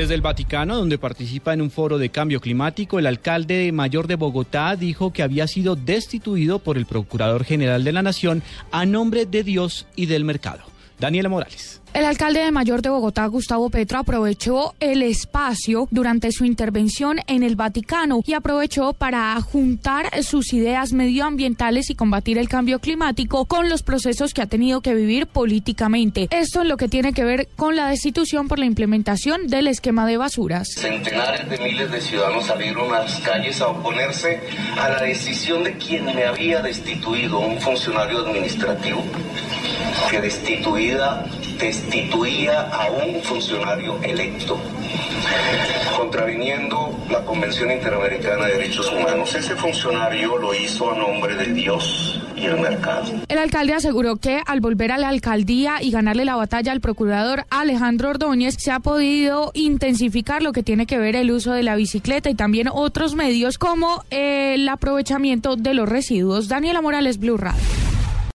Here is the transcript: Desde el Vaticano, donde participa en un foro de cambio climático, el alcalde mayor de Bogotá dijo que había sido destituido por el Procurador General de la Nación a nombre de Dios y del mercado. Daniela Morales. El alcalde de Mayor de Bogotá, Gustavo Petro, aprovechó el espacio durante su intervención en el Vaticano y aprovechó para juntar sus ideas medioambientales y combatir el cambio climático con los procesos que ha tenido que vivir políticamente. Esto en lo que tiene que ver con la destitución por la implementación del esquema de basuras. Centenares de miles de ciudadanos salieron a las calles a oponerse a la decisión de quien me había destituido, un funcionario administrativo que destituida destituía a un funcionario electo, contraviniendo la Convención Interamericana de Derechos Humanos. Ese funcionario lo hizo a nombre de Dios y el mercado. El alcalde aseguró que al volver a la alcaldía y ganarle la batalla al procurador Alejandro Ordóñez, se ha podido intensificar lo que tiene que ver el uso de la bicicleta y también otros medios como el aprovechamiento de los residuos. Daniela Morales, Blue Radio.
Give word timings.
Desde 0.00 0.14
el 0.14 0.22
Vaticano, 0.22 0.78
donde 0.78 0.96
participa 0.96 1.52
en 1.52 1.60
un 1.60 1.70
foro 1.70 1.98
de 1.98 2.08
cambio 2.08 2.40
climático, 2.40 2.98
el 2.98 3.06
alcalde 3.06 3.70
mayor 3.70 4.06
de 4.06 4.14
Bogotá 4.14 4.74
dijo 4.74 5.12
que 5.12 5.22
había 5.22 5.46
sido 5.46 5.76
destituido 5.76 6.58
por 6.58 6.78
el 6.78 6.86
Procurador 6.86 7.44
General 7.44 7.84
de 7.84 7.92
la 7.92 8.00
Nación 8.00 8.42
a 8.72 8.86
nombre 8.86 9.26
de 9.26 9.44
Dios 9.44 9.86
y 9.96 10.06
del 10.06 10.24
mercado. 10.24 10.62
Daniela 10.98 11.28
Morales. 11.28 11.82
El 11.92 12.04
alcalde 12.04 12.38
de 12.40 12.52
Mayor 12.52 12.82
de 12.82 12.88
Bogotá, 12.88 13.26
Gustavo 13.26 13.68
Petro, 13.68 13.98
aprovechó 13.98 14.74
el 14.78 15.02
espacio 15.02 15.88
durante 15.90 16.30
su 16.30 16.44
intervención 16.44 17.18
en 17.26 17.42
el 17.42 17.56
Vaticano 17.56 18.20
y 18.24 18.34
aprovechó 18.34 18.92
para 18.92 19.40
juntar 19.40 20.22
sus 20.22 20.52
ideas 20.52 20.92
medioambientales 20.92 21.90
y 21.90 21.96
combatir 21.96 22.38
el 22.38 22.48
cambio 22.48 22.78
climático 22.78 23.44
con 23.44 23.68
los 23.68 23.82
procesos 23.82 24.32
que 24.32 24.40
ha 24.40 24.46
tenido 24.46 24.82
que 24.82 24.94
vivir 24.94 25.26
políticamente. 25.26 26.28
Esto 26.30 26.62
en 26.62 26.68
lo 26.68 26.76
que 26.76 26.88
tiene 26.88 27.12
que 27.12 27.24
ver 27.24 27.48
con 27.56 27.74
la 27.74 27.88
destitución 27.88 28.46
por 28.46 28.60
la 28.60 28.66
implementación 28.66 29.48
del 29.48 29.66
esquema 29.66 30.06
de 30.06 30.16
basuras. 30.16 30.68
Centenares 30.68 31.50
de 31.50 31.58
miles 31.58 31.90
de 31.90 32.00
ciudadanos 32.00 32.46
salieron 32.46 32.94
a 32.94 33.00
las 33.00 33.18
calles 33.18 33.60
a 33.60 33.66
oponerse 33.66 34.40
a 34.78 34.88
la 34.90 35.02
decisión 35.02 35.64
de 35.64 35.76
quien 35.76 36.04
me 36.04 36.24
había 36.24 36.62
destituido, 36.62 37.40
un 37.40 37.60
funcionario 37.60 38.20
administrativo 38.20 39.02
que 40.08 40.20
destituida 40.20 41.26
destituía 41.60 42.62
a 42.70 42.90
un 42.90 43.22
funcionario 43.22 43.98
electo, 44.02 44.58
contraviniendo 45.96 46.98
la 47.10 47.20
Convención 47.24 47.70
Interamericana 47.70 48.46
de 48.46 48.52
Derechos 48.54 48.90
Humanos. 48.90 49.34
Ese 49.34 49.54
funcionario 49.56 50.38
lo 50.38 50.54
hizo 50.54 50.90
a 50.90 50.96
nombre 50.96 51.36
de 51.36 51.52
Dios 51.52 52.20
y 52.34 52.46
el 52.46 52.58
mercado. 52.58 53.12
El 53.28 53.38
alcalde 53.38 53.74
aseguró 53.74 54.16
que 54.16 54.40
al 54.46 54.60
volver 54.60 54.90
a 54.90 54.98
la 54.98 55.08
alcaldía 55.08 55.82
y 55.82 55.90
ganarle 55.90 56.24
la 56.24 56.36
batalla 56.36 56.72
al 56.72 56.80
procurador 56.80 57.44
Alejandro 57.50 58.08
Ordóñez, 58.08 58.56
se 58.58 58.70
ha 58.70 58.80
podido 58.80 59.50
intensificar 59.54 60.42
lo 60.42 60.52
que 60.52 60.62
tiene 60.62 60.86
que 60.86 60.98
ver 60.98 61.14
el 61.14 61.30
uso 61.30 61.52
de 61.52 61.62
la 61.62 61.76
bicicleta 61.76 62.30
y 62.30 62.34
también 62.34 62.68
otros 62.72 63.14
medios 63.14 63.58
como 63.58 64.02
el 64.10 64.66
aprovechamiento 64.68 65.56
de 65.56 65.74
los 65.74 65.88
residuos. 65.88 66.48
Daniela 66.48 66.80
Morales, 66.80 67.18
Blue 67.18 67.36
Radio. 67.36 67.79